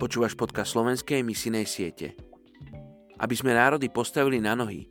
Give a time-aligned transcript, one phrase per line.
[0.00, 2.18] Počúvaš podcast slovenskej misinej siete.
[3.20, 4.88] Aby sme národy postavili na nohy,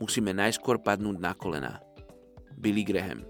[0.00, 1.82] musíme najskôr padnúť na kolená.
[2.56, 3.26] Billy Graham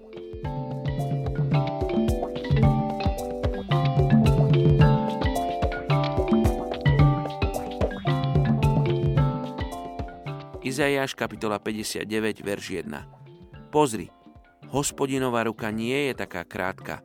[10.67, 13.71] Izaiáš kapitola 59, verš 1.
[13.73, 14.11] Pozri,
[14.69, 17.01] hospodinová ruka nie je taká krátka,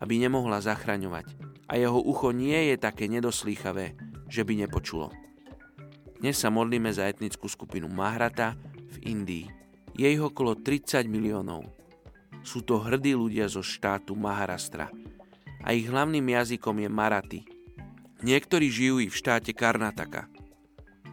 [0.00, 1.36] aby nemohla zachraňovať
[1.70, 3.94] a jeho ucho nie je také nedoslýchavé,
[4.26, 5.14] že by nepočulo.
[6.20, 8.58] Dnes sa modlíme za etnickú skupinu Mahrata
[8.90, 9.46] v Indii.
[9.96, 11.64] Je ich okolo 30 miliónov.
[12.44, 14.92] Sú to hrdí ľudia zo štátu Maharastra
[15.64, 17.40] a ich hlavným jazykom je Marathi.
[18.20, 20.28] Niektorí žijú i v štáte Karnataka.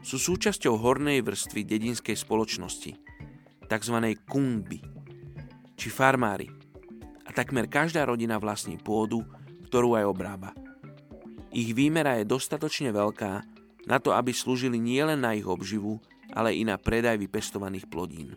[0.03, 2.95] Sú súčasťou hornej vrstvy dedinskej spoločnosti,
[3.67, 3.97] tzv.
[4.27, 4.79] kumby,
[5.75, 6.56] či farmári.
[7.27, 9.27] A takmer každá rodina vlastní pôdu,
[9.67, 10.49] ktorú aj obrába.
[11.51, 13.33] Ich výmera je dostatočne veľká
[13.87, 15.99] na to, aby slúžili nielen na ich obživu,
[16.31, 18.35] ale i na predaj vypestovaných plodín.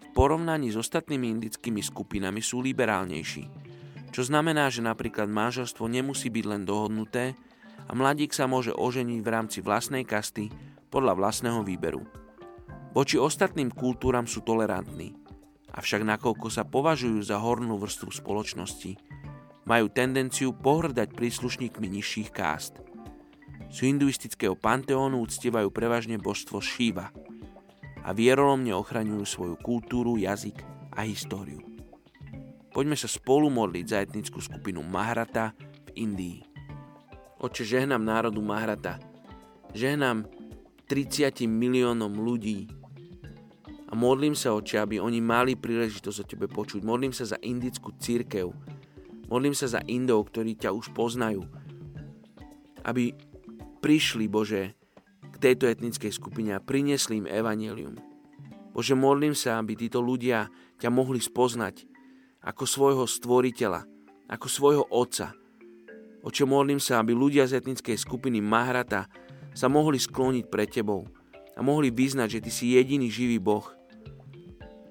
[0.00, 3.44] V porovnaní s ostatnými indickými skupinami sú liberálnejší,
[4.10, 7.38] čo znamená, že napríklad manželstvo nemusí byť len dohodnuté
[7.86, 10.50] a mladík sa môže oženiť v rámci vlastnej kasty
[10.90, 12.02] podľa vlastného výberu.
[12.90, 15.14] Voči ostatným kultúram sú tolerantní,
[15.70, 18.98] avšak nakoľko sa považujú za hornú vrstvu spoločnosti,
[19.68, 22.82] majú tendenciu pohrdať príslušníkmi nižších kást.
[23.70, 27.14] Z hinduistického panteónu uctievajú prevažne božstvo Shiva
[28.02, 30.58] a vierolomne ochraňujú svoju kultúru, jazyk
[30.90, 31.62] a históriu.
[32.74, 35.54] Poďme sa spolu modliť za etnickú skupinu Mahrata
[35.86, 36.38] v Indii.
[37.38, 38.98] Oče, žehnám národu Mahrata.
[39.70, 40.26] Žehnám
[40.90, 42.79] 30 miliónom ľudí
[44.00, 46.80] modlím sa, oče, aby oni mali príležitosť o tebe počuť.
[46.80, 48.48] Modlím sa za indickú církev,
[49.30, 51.46] Modlím sa za Indov, ktorí ťa už poznajú.
[52.82, 53.14] Aby
[53.78, 54.74] prišli, Bože,
[55.30, 57.94] k tejto etnickej skupine a priniesli im evanelium.
[58.74, 60.50] Bože, modlím sa, aby títo ľudia
[60.82, 61.86] ťa mohli spoznať
[62.42, 63.86] ako svojho stvoriteľa,
[64.26, 65.30] ako svojho otca.
[66.26, 69.06] Oče, modlím sa, aby ľudia z etnickej skupiny Mahrata
[69.54, 71.06] sa mohli skloniť pred Tebou
[71.54, 73.79] a mohli vyznať, že Ty si jediný živý Boh.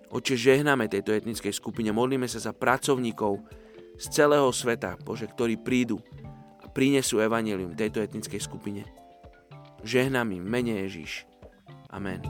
[0.10, 3.46] Oče, žehnáme tejto etnickej skupine, modlíme sa za pracovníkov,
[4.00, 6.00] z celého sveta, Bože, ktorí prídu
[6.64, 8.88] a prinesú evanelium tejto etnickej skupine.
[9.86, 11.28] Žehnám mene Ježíš.
[11.92, 12.24] Amen.